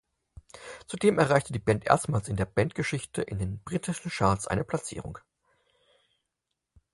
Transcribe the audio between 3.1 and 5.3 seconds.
in den britischen Charts eine Platzierung.